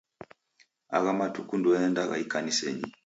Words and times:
Agha 0.97 1.11
matuku 1.19 1.53
ndouendagha 1.57 2.15
ikanisenyi. 2.23 2.85